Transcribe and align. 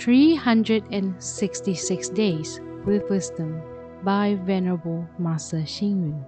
366 0.00 2.08
Days 2.08 2.58
with 2.86 3.08
Wisdom 3.10 3.60
by 4.02 4.38
Venerable 4.46 5.06
Master 5.18 5.58
Xing 5.58 6.00
Yun. 6.00 6.24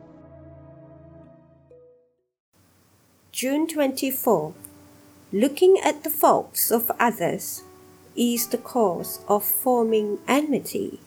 June 3.33 3.67
24. 3.67 4.53
Looking 5.33 5.79
at 5.83 6.05
the 6.05 6.11
faults 6.11 6.71
of 6.71 6.91
others 7.01 7.63
is 8.15 8.49
the 8.49 8.59
cause 8.59 9.25
of 9.27 9.43
forming 9.43 10.19
enmity. 10.29 11.01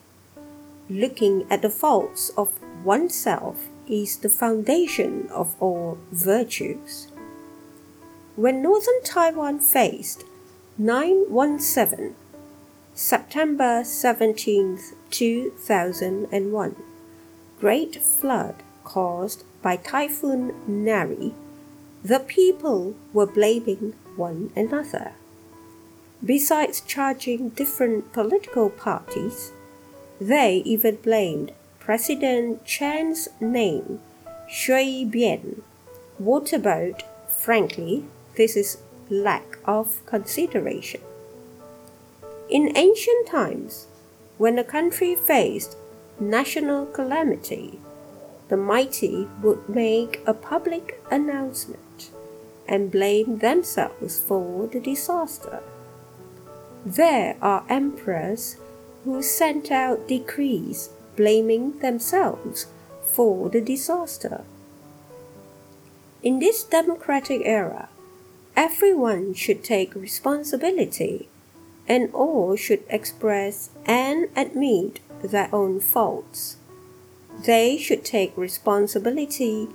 Looking 0.90 1.46
at 1.48 1.62
the 1.62 1.70
faults 1.70 2.30
of 2.30 2.58
oneself 2.84 3.68
is 3.86 4.16
the 4.16 4.28
foundation 4.28 5.28
of 5.30 5.54
all 5.60 5.98
virtues. 6.10 7.12
When 8.34 8.60
northern 8.60 9.04
Taiwan 9.04 9.60
faced 9.60 10.24
917, 10.78 12.16
September 12.98 13.84
17, 13.84 14.78
2001, 15.10 16.76
great 17.60 17.96
flood 18.02 18.54
caused 18.84 19.44
by 19.60 19.76
Typhoon 19.76 20.54
Nari, 20.66 21.34
the 22.02 22.20
people 22.20 22.94
were 23.12 23.26
blaming 23.26 23.92
one 24.16 24.50
another. 24.56 25.12
Besides 26.24 26.80
charging 26.80 27.50
different 27.50 28.14
political 28.14 28.70
parties, 28.70 29.52
they 30.18 30.62
even 30.64 30.96
blamed 30.96 31.52
President 31.78 32.64
Chen's 32.64 33.28
name, 33.40 34.00
Shui 34.48 35.04
Bian, 35.04 35.60
waterboat. 36.18 37.02
Frankly, 37.28 38.06
this 38.36 38.56
is 38.56 38.78
lack 39.10 39.58
of 39.66 40.00
consideration. 40.06 41.02
In 42.48 42.76
ancient 42.76 43.26
times, 43.26 43.88
when 44.38 44.56
a 44.56 44.62
country 44.62 45.16
faced 45.16 45.76
national 46.20 46.86
calamity, 46.86 47.80
the 48.48 48.56
mighty 48.56 49.26
would 49.42 49.68
make 49.68 50.20
a 50.26 50.32
public 50.32 51.02
announcement 51.10 52.10
and 52.68 52.92
blame 52.92 53.38
themselves 53.38 54.20
for 54.20 54.68
the 54.68 54.78
disaster. 54.78 55.60
There 56.84 57.36
are 57.42 57.64
emperors 57.68 58.56
who 59.04 59.22
sent 59.22 59.72
out 59.72 60.06
decrees 60.06 60.90
blaming 61.16 61.80
themselves 61.80 62.66
for 63.02 63.48
the 63.48 63.60
disaster. 63.60 64.44
In 66.22 66.38
this 66.38 66.62
democratic 66.62 67.42
era, 67.44 67.88
everyone 68.56 69.34
should 69.34 69.64
take 69.64 69.96
responsibility 69.96 71.28
and 71.88 72.12
all 72.12 72.56
should 72.56 72.82
express 72.88 73.70
and 73.84 74.28
admit 74.36 75.00
their 75.22 75.48
own 75.52 75.80
faults. 75.80 76.56
They 77.44 77.76
should 77.76 78.04
take 78.04 78.36
responsibility 78.36 79.68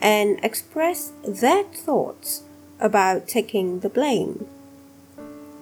and 0.00 0.40
express 0.44 1.12
their 1.26 1.62
thoughts 1.62 2.42
about 2.80 3.28
taking 3.28 3.80
the 3.80 3.88
blame. 3.88 4.46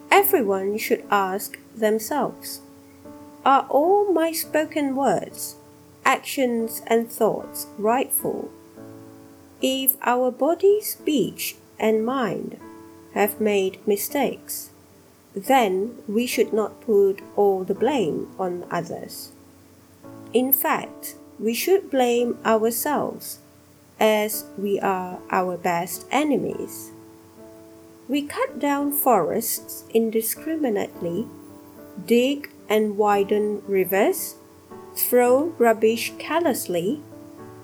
Everyone 0.09 0.77
should 0.77 1.03
ask 1.11 1.59
themselves 1.75 2.61
Are 3.45 3.67
all 3.69 4.11
my 4.11 4.31
spoken 4.31 4.95
words, 4.95 5.55
actions, 6.03 6.81
and 6.87 7.09
thoughts 7.09 7.67
rightful? 7.77 8.49
If 9.61 9.95
our 10.01 10.31
body, 10.31 10.81
speech, 10.81 11.55
and 11.79 12.03
mind 12.05 12.57
have 13.13 13.39
made 13.39 13.85
mistakes, 13.87 14.70
then 15.35 15.95
we 16.07 16.27
should 16.27 16.51
not 16.51 16.81
put 16.81 17.21
all 17.35 17.63
the 17.63 17.75
blame 17.75 18.27
on 18.37 18.65
others. 18.69 19.31
In 20.33 20.51
fact, 20.51 21.15
we 21.39 21.53
should 21.53 21.89
blame 21.89 22.37
ourselves 22.45 23.39
as 23.99 24.45
we 24.57 24.79
are 24.79 25.19
our 25.29 25.57
best 25.57 26.05
enemies. 26.11 26.91
We 28.07 28.23
cut 28.23 28.59
down 28.59 28.91
forests 28.91 29.85
indiscriminately, 29.93 31.27
dig 32.05 32.49
and 32.67 32.97
widen 32.97 33.61
rivers, 33.67 34.35
throw 34.95 35.53
rubbish 35.57 36.13
carelessly, 36.17 37.01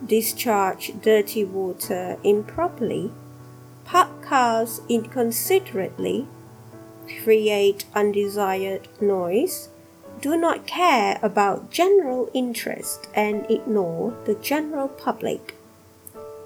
discharge 0.06 0.94
dirty 1.02 1.44
water 1.44 2.18
improperly, 2.24 3.12
park 3.84 4.22
cars 4.22 4.82
inconsiderately, 4.88 6.28
create 7.24 7.86
undesired 7.96 8.88
noise, 9.02 9.70
do 10.22 10.36
not 10.36 10.66
care 10.66 11.20
about 11.22 11.70
general 11.72 12.30
interest 12.34 13.08
and 13.14 13.46
ignore 13.50 14.16
the 14.26 14.36
general 14.36 14.88
public. 14.88 15.56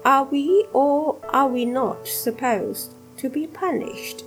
Are 0.04 0.24
we 0.24 0.66
or 0.72 1.16
are 1.28 1.48
we 1.48 1.64
not 1.64 2.08
supposed 2.08 2.92
to 3.18 3.28
be 3.28 3.46
punished? 3.46 4.24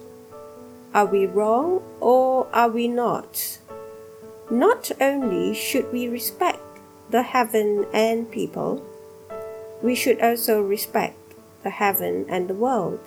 Are 0.93 1.05
we 1.05 1.25
wrong 1.25 1.83
or 1.99 2.47
are 2.53 2.69
we 2.69 2.87
not? 2.87 3.59
Not 4.49 4.91
only 5.01 5.53
should 5.53 5.91
we 5.91 6.07
respect 6.07 6.61
the 7.09 7.23
heaven 7.23 7.85
and 7.93 8.31
people, 8.31 8.83
we 9.81 9.95
should 9.95 10.21
also 10.21 10.61
respect 10.61 11.17
the 11.63 11.71
heaven 11.71 12.25
and 12.29 12.47
the 12.47 12.53
world. 12.53 12.99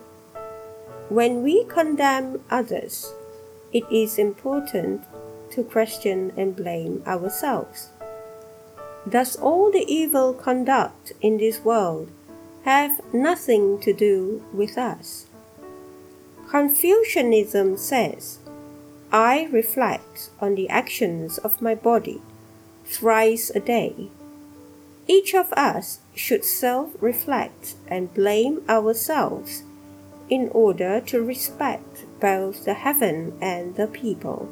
When 1.09 1.43
we 1.43 1.65
condemn 1.65 2.44
others, 2.50 3.15
it 3.73 3.84
is 3.91 4.19
important 4.19 5.05
to 5.51 5.62
question 5.62 6.33
and 6.37 6.56
blame 6.56 7.03
ourselves. 7.06 7.91
Does 9.09 9.37
all 9.37 9.71
the 9.71 9.84
evil 9.87 10.34
conduct 10.34 11.12
in 11.21 11.39
this 11.39 11.61
world 11.65 12.11
have 12.65 13.01
nothing 13.12 13.79
to 13.81 13.93
do 13.93 14.45
with 14.53 14.77
us? 14.77 15.27
Confucianism 16.51 17.77
says, 17.77 18.39
I 19.12 19.49
reflect 19.51 20.31
on 20.41 20.55
the 20.55 20.69
actions 20.69 21.39
of 21.39 21.62
my 21.62 21.75
body 21.75 22.21
thrice 22.85 23.50
a 23.50 23.61
day. 23.61 24.09
Each 25.06 25.35
of 25.35 25.53
us 25.53 26.00
should 26.15 26.45
self 26.45 26.91
reflect 27.00 27.75
and 27.87 28.12
blame 28.12 28.62
ourselves 28.69 29.62
in 30.31 30.49
order 30.50 31.00
to 31.00 31.22
respect 31.22 32.05
both 32.21 32.65
the 32.65 32.75
heaven 32.75 33.37
and 33.41 33.77
the 33.77 33.87
people. 33.87 34.49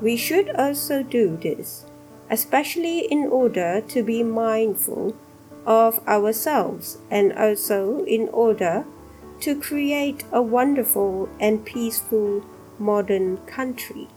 We 0.00 0.16
should 0.16 0.50
also 0.50 1.02
do 1.02 1.36
this, 1.36 1.86
especially 2.30 3.00
in 3.00 3.28
order 3.28 3.80
to 3.88 4.02
be 4.02 4.22
mindful 4.22 5.16
of 5.64 6.06
ourselves 6.08 6.98
and 7.10 7.32
also 7.32 8.04
in 8.04 8.28
order 8.30 8.84
to 9.40 9.58
create 9.58 10.24
a 10.32 10.42
wonderful 10.42 11.28
and 11.40 11.64
peaceful 11.64 12.44
modern 12.78 13.38
country. 13.46 14.08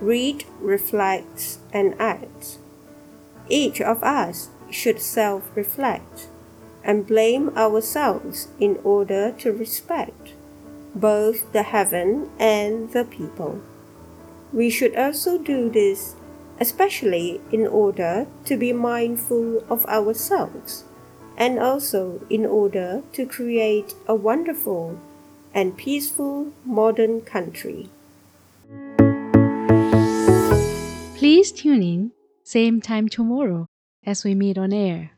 Read, 0.00 0.44
reflect, 0.60 1.58
and 1.72 1.94
act. 1.98 2.58
Each 3.48 3.80
of 3.80 4.02
us 4.02 4.48
should 4.70 5.00
self 5.00 5.50
reflect 5.54 6.28
and 6.84 7.06
blame 7.06 7.50
ourselves 7.56 8.48
in 8.58 8.78
order 8.84 9.32
to 9.32 9.52
respect 9.52 10.32
both 10.94 11.52
the 11.52 11.62
heaven 11.62 12.30
and 12.38 12.92
the 12.92 13.04
people. 13.04 13.60
We 14.52 14.68
should 14.68 14.96
also 14.96 15.38
do 15.38 15.70
this 15.70 16.16
especially 16.60 17.40
in 17.50 17.66
order 17.66 18.26
to 18.44 18.56
be 18.56 18.72
mindful 18.72 19.64
of 19.68 19.84
ourselves 19.86 20.84
and 21.36 21.58
also 21.58 22.20
in 22.28 22.44
order 22.46 23.02
to 23.12 23.26
create 23.26 23.94
a 24.06 24.14
wonderful 24.14 24.98
and 25.54 25.76
peaceful 25.76 26.52
modern 26.64 27.20
country. 27.22 27.88
Please 31.16 31.52
tune 31.52 31.82
in, 31.82 32.12
same 32.44 32.80
time 32.80 33.08
tomorrow 33.08 33.66
as 34.04 34.24
we 34.24 34.34
meet 34.34 34.58
on 34.58 34.72
air. 34.72 35.12